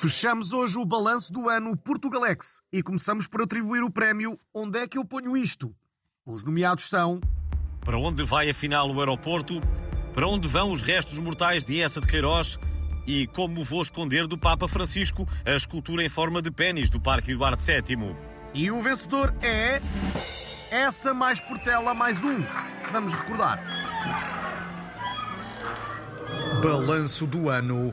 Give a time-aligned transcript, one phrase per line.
[0.00, 4.88] Fechamos hoje o balanço do ano Portugalex e começamos por atribuir o prémio Onde é
[4.88, 5.74] que eu ponho isto?
[6.24, 7.20] Os nomeados são.
[7.84, 9.60] Para onde vai afinal o aeroporto?
[10.14, 12.58] Para onde vão os restos mortais de Essa de Queiroz?
[13.06, 17.32] E como vou esconder do Papa Francisco a escultura em forma de pênis do Parque
[17.32, 18.16] Eduardo VII?
[18.54, 19.82] E o vencedor é.
[20.70, 22.42] Essa mais Portela mais um.
[22.90, 23.62] Vamos recordar.
[26.62, 27.92] Balanço do ano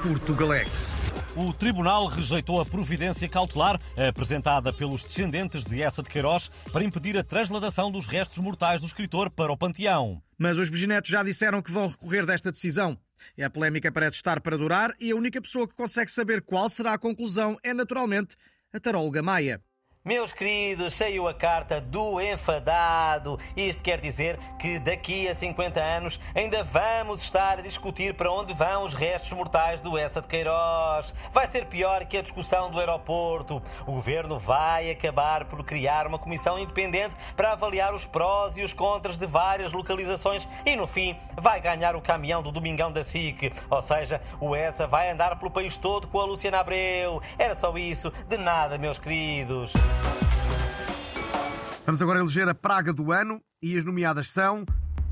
[0.00, 1.09] Portugalex.
[1.36, 7.16] O Tribunal rejeitou a providência cautelar apresentada pelos descendentes de Essa de Queiroz para impedir
[7.16, 10.20] a transladação dos restos mortais do escritor para o panteão.
[10.36, 12.98] Mas os bisnetos já disseram que vão recorrer desta decisão.
[13.40, 16.94] A polémica parece estar para durar e a única pessoa que consegue saber qual será
[16.94, 18.34] a conclusão é, naturalmente,
[18.72, 19.62] a taróloga Maia.
[20.02, 23.38] Meus queridos, saiu a carta do enfadado.
[23.54, 28.54] Isto quer dizer que daqui a 50 anos ainda vamos estar a discutir para onde
[28.54, 31.14] vão os restos mortais do Essa de Queiroz.
[31.30, 33.62] Vai ser pior que a discussão do aeroporto.
[33.86, 38.72] O governo vai acabar por criar uma comissão independente para avaliar os prós e os
[38.72, 43.52] contras de várias localizações e no fim vai ganhar o caminhão do Domingão da SIC.
[43.68, 47.20] Ou seja, o Essa vai andar pelo país todo com a Luciana Abreu.
[47.38, 48.10] Era só isso.
[48.26, 49.74] De nada, meus queridos.
[51.86, 54.64] Vamos agora eleger a praga do ano e as nomeadas são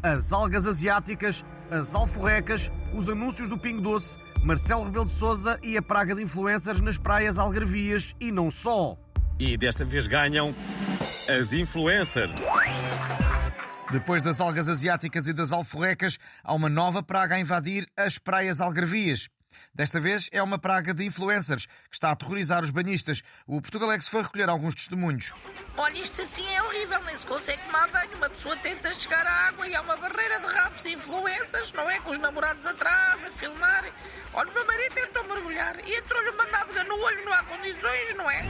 [0.02, 5.76] as algas asiáticas, as alforrecas, os anúncios do Pingo Doce, Marcelo Rebelo de Souza e
[5.76, 8.96] a praga de influencers nas praias algarvias e não só.
[9.38, 10.54] E desta vez ganham
[11.28, 12.44] as influencers.
[13.90, 18.60] Depois das algas asiáticas e das alforrecas, há uma nova praga a invadir as praias
[18.60, 19.28] algarvias.
[19.74, 23.22] Desta vez é uma praga de influencers que está a aterrorizar os banhistas.
[23.46, 25.32] O Portugalex foi recolher alguns testemunhos.
[25.76, 28.16] Olha, isto assim é horrível, nem se consegue tomar banho.
[28.16, 31.88] Uma pessoa tenta chegar à água e há uma barreira de rabos de influências, não
[31.88, 32.00] é?
[32.00, 33.84] Com os namorados atrás, a filmar.
[34.34, 38.14] Olha, o meu marido tentou mergulhar e entrou-lhe uma nádega no olho, não há condições,
[38.14, 38.44] não é?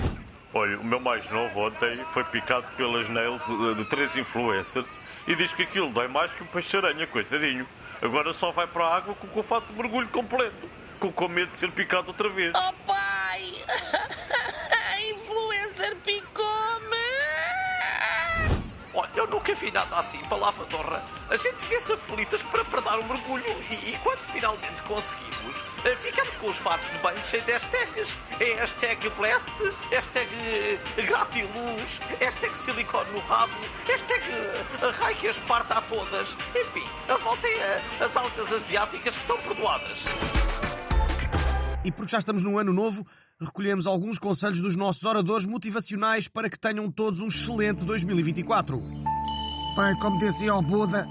[0.54, 3.42] Olha, o meu mais novo ontem foi picado pelas nails
[3.76, 7.68] de três influencers e diz que aquilo dói mais que um peixe-aranha, coitadinho.
[8.00, 11.48] Agora só vai para a água com o fato de mergulho completo com, com medo
[11.48, 12.52] de ser picado outra vez.
[12.54, 13.54] Oh pai!
[14.92, 16.96] A influencer picou-me!
[18.94, 21.04] Olha, eu nunca vi nada assim para lavadorra.
[21.30, 25.94] A gente vê-se aflitas para, para dar um mergulho e, e quando finalmente conseguimos, eh,
[25.96, 28.18] ficamos com os fatos de banho cheios de hashtags.
[28.40, 29.52] É hashtag blast,
[29.92, 33.54] hashtag eh, gratiluz, hashtag silicone no rabo,
[33.86, 36.36] hashtag eh, raio que as parta a todas.
[36.56, 40.06] Enfim, a volta é as algas asiáticas que estão perdoadas.
[41.88, 43.06] E porque já estamos no ano novo,
[43.40, 48.78] recolhemos alguns conselhos dos nossos oradores motivacionais para que tenham todos um excelente 2024.
[49.74, 51.08] Pai, como dizia o Buda,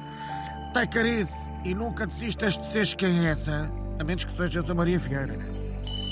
[0.75, 1.33] tem carice
[1.66, 3.67] e nunca desistas de seres quem é essa,
[3.99, 5.35] a menos que sejas a Maria Vieira.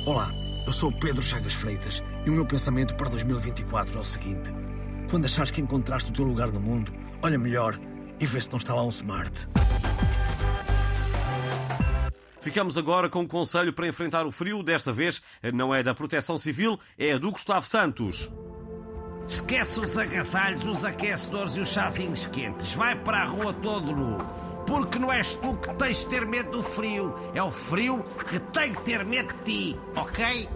[0.08, 0.32] Olá,
[0.66, 4.52] eu sou o Pedro Chagas Freitas e o meu pensamento para 2024 é o seguinte:
[5.12, 7.80] quando achares que encontraste o teu lugar no mundo, olha melhor
[8.20, 9.48] e vê se não está lá um smart.
[12.56, 14.64] Ficamos agora com um conselho para enfrentar o frio.
[14.64, 15.22] Desta vez
[15.54, 18.32] não é da Proteção Civil, é do Gustavo Santos.
[19.28, 22.74] Esquece os agasalhos, os aquecedores e os chazinhos quentes.
[22.74, 24.18] Vai para a rua todo nu.
[24.66, 27.14] Porque não és tu que tens de ter medo do frio.
[27.34, 30.48] É o frio que tem que ter medo de ti, ok?